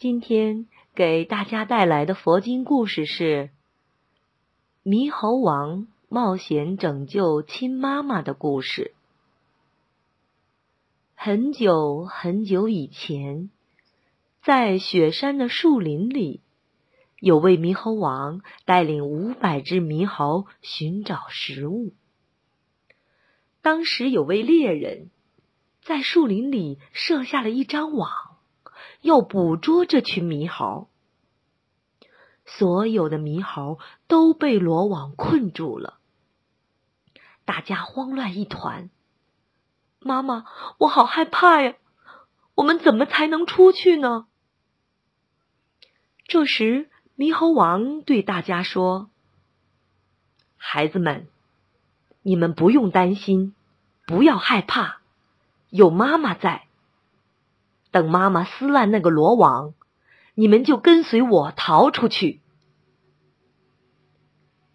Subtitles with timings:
[0.00, 3.50] 今天给大家带来的佛经故事是
[4.88, 8.94] 《猕猴王冒险拯救亲妈妈的故事》。
[11.14, 13.50] 很久很久以前，
[14.42, 16.40] 在雪山的树林里，
[17.18, 21.92] 有位猕猴王带领五百只猕猴寻找食物。
[23.60, 25.10] 当时有位猎人
[25.82, 28.29] 在树林里设下了一张网，
[29.00, 30.88] 要捕捉这群猕猴。
[32.46, 35.98] 所有的猕猴都被罗网困住了，
[37.44, 38.90] 大家慌乱一团。
[40.00, 40.46] 妈妈，
[40.78, 41.74] 我好害怕呀！
[42.54, 44.26] 我们怎么才能出去呢？
[46.24, 49.10] 这时，猕猴王对大家说
[50.56, 51.28] ：“孩子们，
[52.22, 53.54] 你们不用担心，
[54.06, 55.00] 不要害怕，
[55.68, 56.66] 有妈妈在。
[57.90, 59.74] 等妈妈撕烂那个罗网，
[60.34, 62.40] 你们就跟随我逃出去。”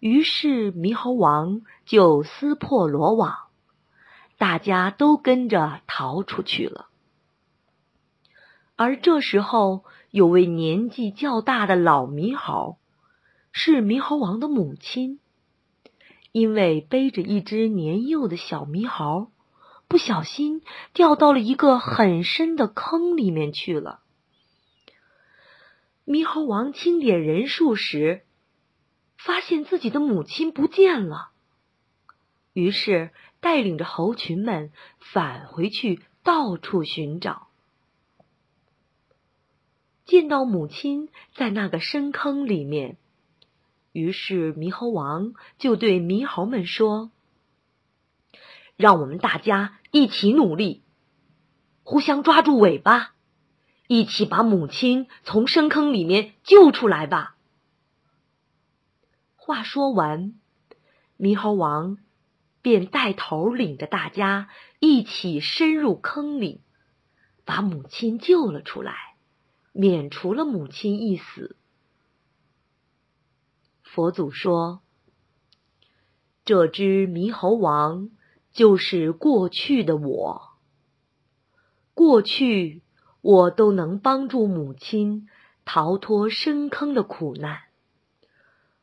[0.00, 3.38] 于是，猕猴王就撕破罗网。
[4.38, 6.88] 大家都跟着逃出去了，
[8.76, 12.76] 而这时候有位年纪较大的老猕猴，
[13.50, 15.20] 是猕猴王的母亲，
[16.32, 19.30] 因为背着一只年幼的小猕猴，
[19.88, 24.00] 不小心掉到了一个很深的坑里面去了。
[26.04, 28.24] 猕猴王清点人数时，
[29.16, 31.30] 发现自己的母亲不见了，
[32.52, 33.10] 于是。
[33.38, 37.46] 带领着猴群们返回去，到处寻找。
[40.04, 42.96] 见到母亲在那个深坑里面，
[43.92, 47.12] 于是猕猴王就对猕猴们说
[48.76, 50.82] ：“让我们大家一起努力，
[51.82, 53.14] 互相抓住尾巴，
[53.88, 57.36] 一起把母亲从深坑里面救出来吧。”
[59.34, 60.34] 话说完，
[61.18, 61.98] 猕猴王。
[62.62, 64.48] 便带头领着大家
[64.80, 66.62] 一起深入坑里，
[67.44, 69.14] 把母亲救了出来，
[69.70, 71.56] 免除了母亲一死。
[73.84, 74.82] 佛祖说
[76.44, 78.10] ：“这只猕猴王
[78.56, 80.48] 就是过去的我，
[81.92, 82.82] 过去
[83.20, 85.28] 我都能帮助母亲
[85.66, 87.58] 逃脱深坑的苦难，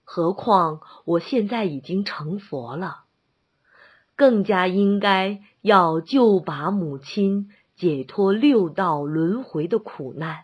[0.03, 3.05] 何况我现在已经成佛了。”
[4.15, 10.43] 更加应该要救拔母亲，解脱六道轮回的苦难。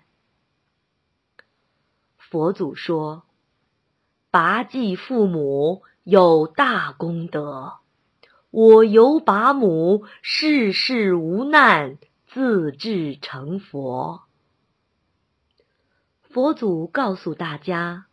[2.18, 3.26] 佛祖说
[4.32, 7.74] ：“拔济父母有大功德，
[8.52, 14.24] 我由把母，世世无难，自至成佛。”
[16.24, 18.06] 佛祖告诉大家，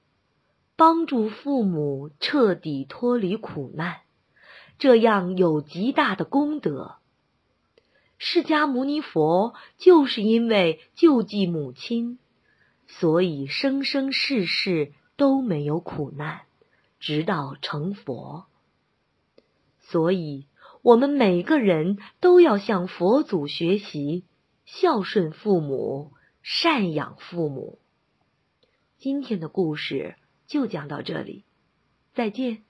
[0.75, 4.01] 帮助父母彻底脱离苦难。
[4.79, 6.97] 这样有极大的功德。
[8.19, 12.19] 释迦牟尼佛就是因为救济母亲，
[12.87, 16.43] 所以生生世世都没有苦难，
[16.99, 18.47] 直到成佛。
[19.89, 20.47] 所以，
[20.83, 24.25] 我们每个人都要向佛祖学习，
[24.65, 26.13] 孝顺父母，
[26.45, 27.79] 赡养父母。
[28.99, 30.17] 今天的故事
[30.49, 31.45] 就讲到这里，
[32.15, 32.66] 再见。